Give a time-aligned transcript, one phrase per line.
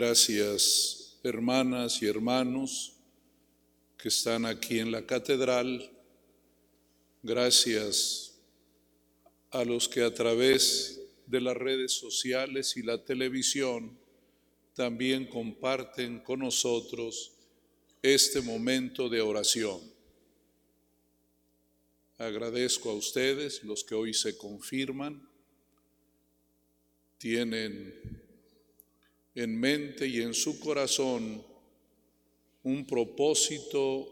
[0.00, 2.94] Gracias, hermanas y hermanos
[3.98, 5.90] que están aquí en la catedral.
[7.22, 8.40] Gracias
[9.50, 13.98] a los que a través de las redes sociales y la televisión
[14.72, 17.32] también comparten con nosotros
[18.00, 19.82] este momento de oración.
[22.16, 25.28] Agradezco a ustedes, los que hoy se confirman,
[27.18, 28.19] tienen
[29.34, 31.44] en mente y en su corazón
[32.62, 34.08] un propósito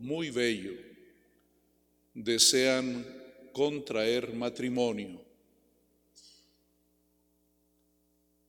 [0.00, 0.72] muy bello.
[2.14, 3.06] Desean
[3.52, 5.20] contraer matrimonio.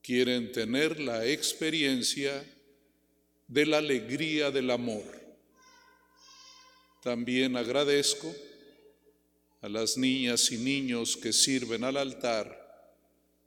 [0.01, 2.45] Quieren tener la experiencia
[3.47, 5.03] de la alegría del amor.
[7.03, 8.33] También agradezco
[9.61, 12.95] a las niñas y niños que sirven al altar,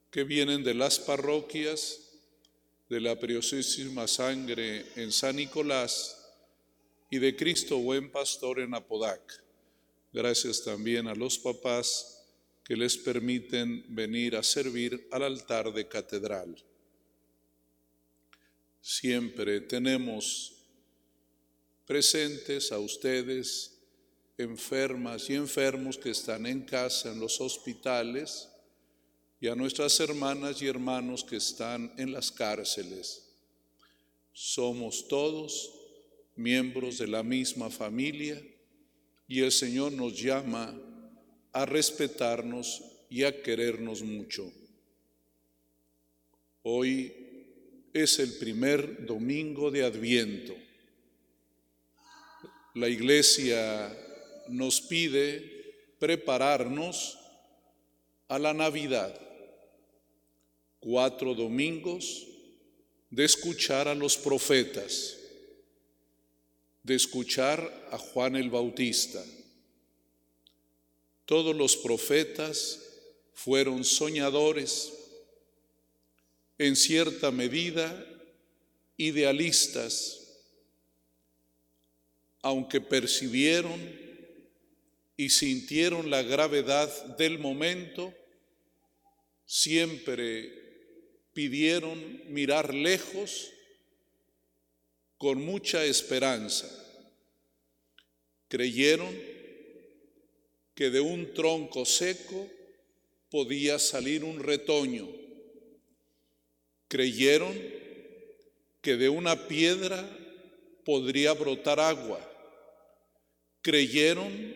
[0.09, 2.10] que vienen de las parroquias
[2.91, 6.29] de la preciosísima sangre en San Nicolás
[7.09, 9.41] y de Cristo buen pastor en Apodac.
[10.11, 12.21] Gracias también a los papás
[12.65, 16.53] que les permiten venir a servir al altar de catedral.
[18.81, 20.51] Siempre tenemos
[21.85, 23.79] presentes a ustedes,
[24.37, 28.50] enfermas y enfermos que están en casa, en los hospitales,
[29.41, 33.27] y a nuestras hermanas y hermanos que están en las cárceles.
[34.31, 35.73] Somos todos
[36.35, 38.39] miembros de la misma familia
[39.27, 40.79] y el Señor nos llama
[41.53, 44.53] a respetarnos y a querernos mucho.
[46.61, 47.11] Hoy
[47.93, 50.53] es el primer domingo de Adviento.
[52.75, 53.91] La iglesia
[54.49, 57.17] nos pide prepararnos
[58.27, 59.30] a la Navidad
[60.81, 62.27] cuatro domingos
[63.11, 65.17] de escuchar a los profetas,
[66.83, 69.23] de escuchar a Juan el Bautista.
[71.25, 72.79] Todos los profetas
[73.33, 74.91] fueron soñadores,
[76.57, 78.05] en cierta medida
[78.97, 80.17] idealistas,
[82.41, 83.79] aunque percibieron
[85.15, 88.13] y sintieron la gravedad del momento,
[89.45, 90.60] siempre
[91.33, 93.51] pidieron mirar lejos
[95.17, 96.67] con mucha esperanza.
[98.47, 99.15] Creyeron
[100.75, 102.49] que de un tronco seco
[103.29, 105.07] podía salir un retoño.
[106.87, 107.55] Creyeron
[108.81, 110.09] que de una piedra
[110.83, 112.19] podría brotar agua.
[113.61, 114.55] Creyeron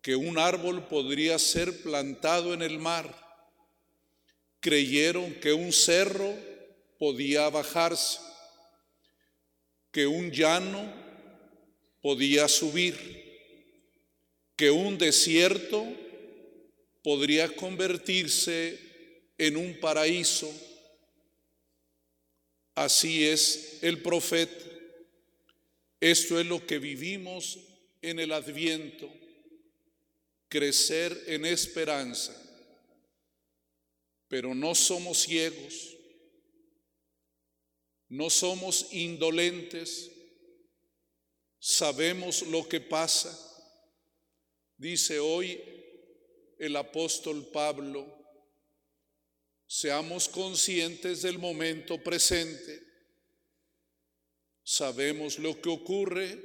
[0.00, 3.27] que un árbol podría ser plantado en el mar
[4.60, 6.34] creyeron que un cerro
[6.98, 8.18] podía bajarse,
[9.92, 10.92] que un llano
[12.02, 12.96] podía subir,
[14.56, 15.86] que un desierto
[17.02, 18.78] podría convertirse
[19.38, 20.52] en un paraíso.
[22.74, 24.64] Así es el profeta.
[26.00, 27.58] Esto es lo que vivimos
[28.02, 29.08] en el adviento,
[30.48, 32.47] crecer en esperanza
[34.28, 35.96] pero no somos ciegos,
[38.08, 40.10] no somos indolentes,
[41.58, 43.36] sabemos lo que pasa.
[44.76, 45.60] Dice hoy
[46.58, 48.06] el apóstol Pablo,
[49.66, 52.82] seamos conscientes del momento presente,
[54.62, 56.38] sabemos lo que ocurre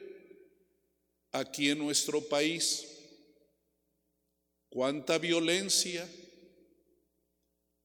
[1.31, 2.87] aquí en nuestro país,
[4.69, 6.07] cuánta violencia,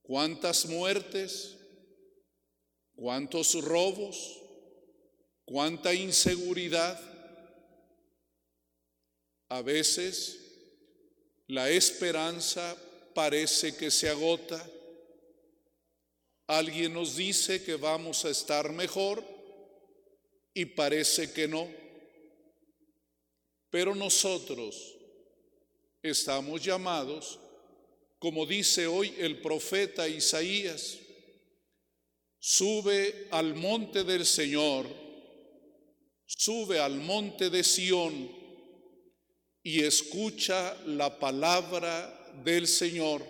[0.08, 1.54] cuántas muertes,
[2.94, 4.40] cuántos robos,
[5.44, 6.98] cuánta inseguridad.
[9.50, 10.38] A veces
[11.46, 12.74] la esperanza
[13.14, 14.66] parece que se agota.
[16.46, 19.22] Alguien nos dice que vamos a estar mejor
[20.54, 21.68] y parece que no.
[23.68, 24.96] Pero nosotros
[26.02, 27.38] estamos llamados
[28.18, 30.98] como dice hoy el profeta Isaías,
[32.38, 34.86] sube al monte del Señor,
[36.26, 38.30] sube al monte de Sión
[39.62, 43.24] y escucha la palabra del Señor.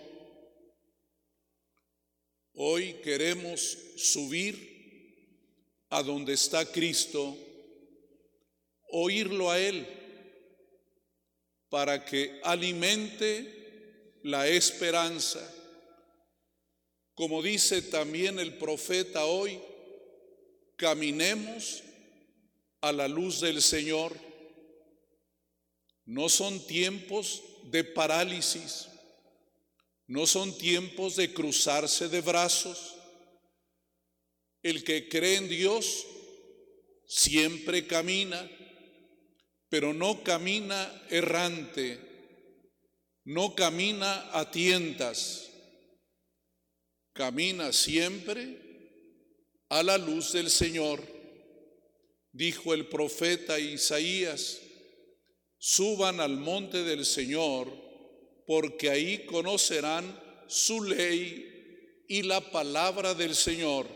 [2.55, 4.69] Hoy queremos subir
[5.91, 7.37] a donde está Cristo,
[8.91, 9.87] oírlo a Él,
[11.69, 13.58] para que alimente
[14.23, 15.41] la esperanza.
[17.15, 19.61] Como dice también el profeta hoy,
[20.77, 21.83] caminemos
[22.81, 24.17] a la luz del Señor.
[26.05, 28.89] No son tiempos de parálisis,
[30.07, 32.95] no son tiempos de cruzarse de brazos.
[34.63, 36.07] El que cree en Dios
[37.07, 38.49] siempre camina,
[39.69, 41.99] pero no camina errante,
[43.29, 45.51] no camina a tientas,
[47.13, 48.59] camina siempre
[49.69, 51.03] a la luz del Señor.
[52.33, 54.63] Dijo el profeta Isaías,
[55.59, 57.71] suban al monte del Señor,
[58.47, 63.87] porque ahí conocerán su ley y la palabra del Señor.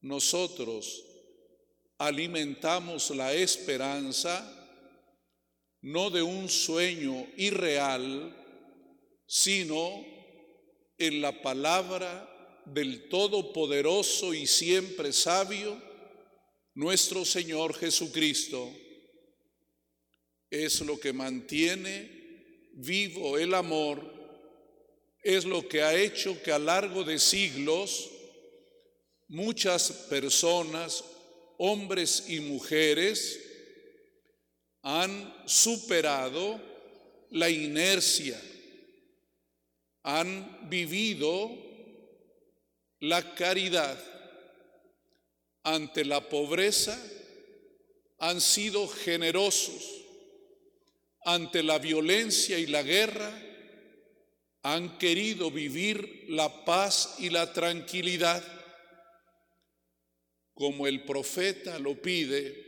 [0.00, 1.04] Nosotros
[1.98, 4.56] alimentamos la esperanza
[5.86, 8.34] no de un sueño irreal,
[9.24, 10.04] sino
[10.98, 12.28] en la palabra
[12.64, 15.80] del Todopoderoso y siempre sabio,
[16.74, 18.68] nuestro Señor Jesucristo.
[20.50, 22.10] Es lo que mantiene
[22.72, 24.12] vivo el amor,
[25.22, 28.10] es lo que ha hecho que a largo de siglos
[29.28, 31.04] muchas personas,
[31.58, 33.46] hombres y mujeres,
[34.88, 36.60] han superado
[37.30, 38.40] la inercia,
[40.04, 41.50] han vivido
[43.00, 43.98] la caridad
[45.64, 46.96] ante la pobreza,
[48.18, 50.04] han sido generosos
[51.24, 53.36] ante la violencia y la guerra,
[54.62, 58.40] han querido vivir la paz y la tranquilidad.
[60.54, 62.65] Como el profeta lo pide,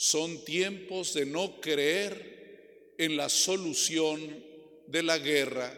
[0.00, 4.20] son tiempos de no creer en la solución
[4.86, 5.76] de la guerra,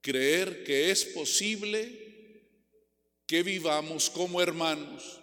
[0.00, 1.90] creer que es posible
[3.26, 5.20] que vivamos como hermanos.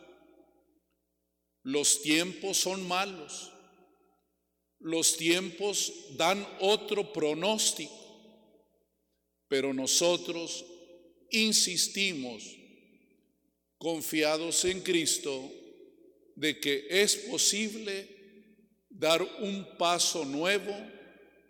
[1.64, 3.54] Los tiempos son malos.
[4.80, 7.96] Los tiempos dan otro pronóstico.
[9.48, 10.66] Pero nosotros
[11.30, 12.44] insistimos,
[13.78, 15.50] confiados en Cristo,
[16.36, 18.08] de que es posible
[18.90, 20.76] dar un paso nuevo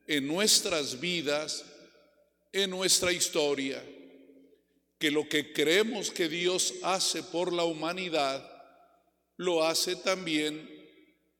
[0.07, 1.65] en nuestras vidas,
[2.51, 3.81] en nuestra historia
[5.01, 8.47] que lo que creemos que Dios hace por la humanidad,
[9.35, 10.69] lo hace también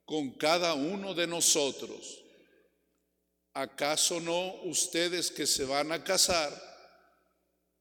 [0.04, 2.24] con cada uno de nosotros.
[3.54, 6.52] ¿Acaso no ustedes que se van a casar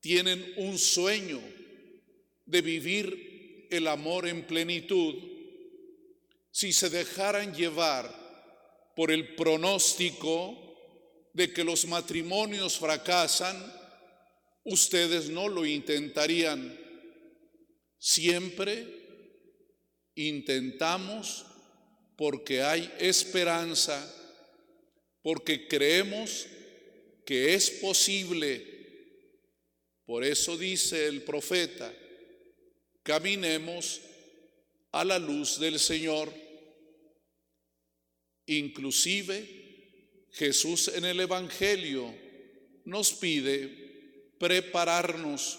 [0.01, 1.41] tienen un sueño
[2.45, 5.30] de vivir el amor en plenitud?
[6.51, 8.13] Si se dejaran llevar
[8.97, 10.71] por el pronóstico
[11.33, 13.57] de que los matrimonios fracasan,
[14.65, 16.79] ustedes no lo intentarían.
[17.99, 18.87] Siempre
[20.15, 21.47] intentamos
[22.17, 23.99] porque hay esperanza,
[25.23, 26.47] porque creemos
[27.25, 28.67] que es posible.
[30.05, 31.93] Por eso dice el profeta,
[33.03, 34.01] caminemos
[34.93, 36.33] a la luz del Señor.
[38.47, 39.61] Inclusive
[40.33, 42.13] Jesús en el Evangelio
[42.85, 45.59] nos pide prepararnos.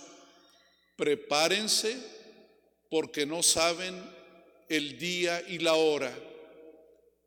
[0.95, 1.97] Prepárense
[2.89, 3.95] porque no saben
[4.69, 6.13] el día y la hora.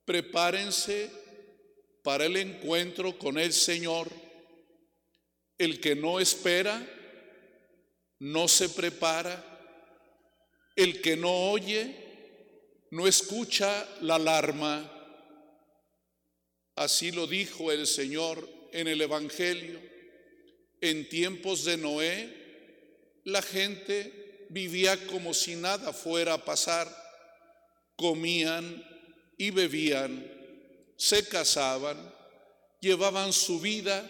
[0.05, 1.11] Prepárense
[2.03, 4.11] para el encuentro con el Señor.
[5.57, 6.87] El que no espera,
[8.19, 9.43] no se prepara.
[10.77, 12.04] El que no oye,
[12.95, 14.89] no escucha la alarma.
[16.77, 19.81] Así lo dijo el Señor en el Evangelio.
[20.81, 22.33] En tiempos de Noé,
[23.25, 26.87] la gente vivía como si nada fuera a pasar.
[27.97, 28.85] Comían
[29.39, 30.31] y bebían,
[30.97, 31.99] se casaban,
[32.81, 34.09] llevaban su vida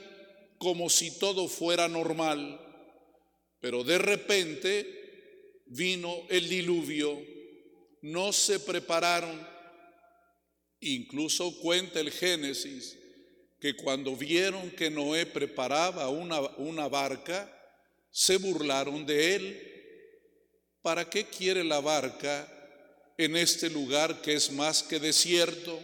[0.58, 2.60] como si todo fuera normal.
[3.60, 7.33] Pero de repente vino el diluvio,
[8.04, 9.48] no se prepararon.
[10.80, 12.98] Incluso cuenta el Génesis
[13.58, 17.50] que cuando vieron que Noé preparaba una, una barca,
[18.10, 19.70] se burlaron de él.
[20.82, 22.46] ¿Para qué quiere la barca
[23.16, 25.80] en este lugar que es más que desierto?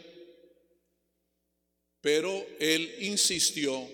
[2.02, 3.88] Pero él insistió,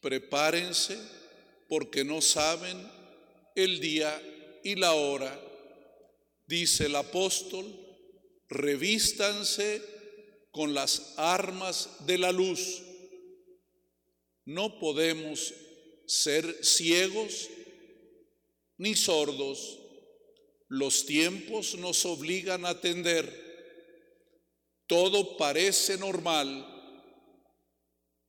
[0.00, 0.96] prepárense
[1.68, 2.88] porque no saben
[3.56, 4.22] el día
[4.62, 5.51] y la hora.
[6.52, 7.64] Dice el apóstol,
[8.50, 9.82] revístanse
[10.50, 12.82] con las armas de la luz.
[14.44, 15.54] No podemos
[16.04, 17.48] ser ciegos
[18.76, 19.78] ni sordos.
[20.68, 23.32] Los tiempos nos obligan a atender.
[24.86, 26.66] Todo parece normal,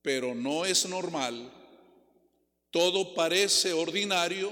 [0.00, 1.52] pero no es normal.
[2.70, 4.50] Todo parece ordinario,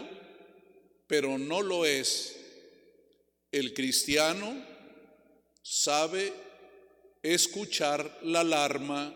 [1.07, 2.42] pero no lo es.
[3.53, 4.65] El cristiano
[5.61, 6.33] sabe
[7.23, 9.15] escuchar la alarma,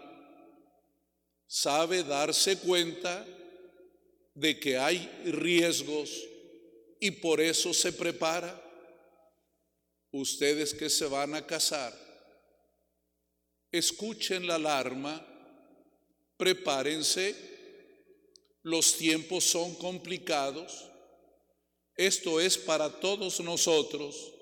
[1.47, 3.27] sabe darse cuenta
[4.35, 6.11] de que hay riesgos
[7.01, 8.63] y por eso se prepara.
[10.13, 11.95] Ustedes que se van a casar,
[13.73, 15.27] escuchen la alarma,
[16.37, 17.35] prepárense,
[18.63, 20.91] los tiempos son complicados,
[21.97, 24.33] esto es para todos nosotros,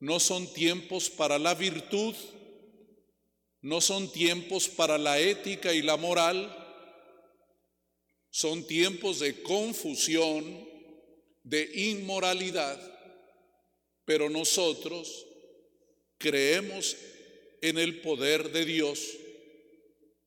[0.00, 2.14] no son tiempos para la virtud,
[3.62, 6.54] no son tiempos para la ética y la moral,
[8.30, 10.68] son tiempos de confusión,
[11.42, 12.78] de inmoralidad,
[14.04, 15.26] pero nosotros
[16.18, 16.96] creemos
[17.62, 19.16] en el poder de Dios,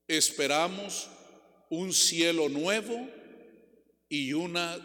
[0.08, 1.08] esperamos
[1.70, 3.08] un cielo nuevo
[4.10, 4.78] y una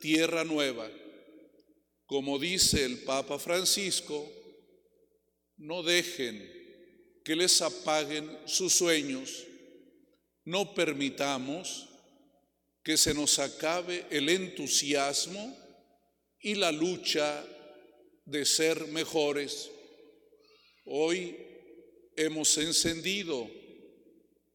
[0.00, 0.90] tierra nueva.
[2.12, 4.30] Como dice el Papa Francisco,
[5.56, 6.46] no dejen
[7.24, 9.46] que les apaguen sus sueños.
[10.44, 11.88] No permitamos
[12.82, 15.56] que se nos acabe el entusiasmo
[16.38, 17.46] y la lucha
[18.26, 19.70] de ser mejores.
[20.84, 21.34] Hoy
[22.14, 23.50] hemos encendido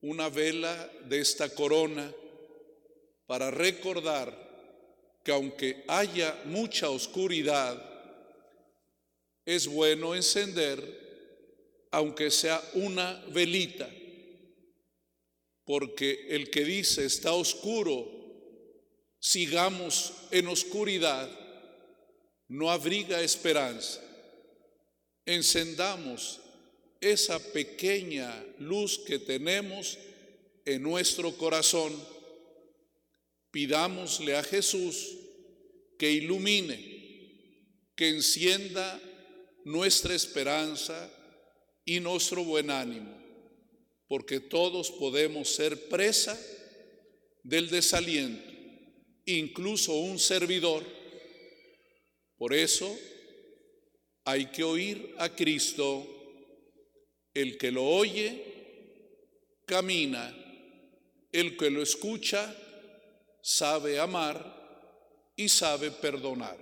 [0.01, 2.13] una vela de esta corona
[3.25, 4.46] para recordar
[5.27, 7.77] que aunque haya mucha oscuridad,
[9.45, 10.79] es bueno encender
[11.91, 13.89] aunque sea una velita,
[15.65, 18.09] porque el que dice está oscuro,
[19.19, 21.29] sigamos en oscuridad,
[22.47, 24.01] no abriga esperanza.
[25.25, 26.39] Encendamos
[27.01, 29.97] esa pequeña luz que tenemos
[30.63, 32.16] en nuestro corazón.
[33.51, 35.17] Pidámosle a Jesús
[35.97, 36.77] que ilumine,
[37.95, 39.01] que encienda
[39.65, 41.11] nuestra esperanza
[41.83, 43.17] y nuestro buen ánimo,
[44.07, 46.39] porque todos podemos ser presa
[47.43, 48.51] del desaliento,
[49.25, 50.83] incluso un servidor.
[52.37, 52.95] Por eso
[54.25, 56.05] hay que oír a Cristo,
[57.33, 58.43] el que lo oye,
[59.65, 60.35] camina,
[61.31, 62.55] el que lo escucha,
[63.47, 64.43] sabe amar
[65.37, 66.57] y sabe perdonar.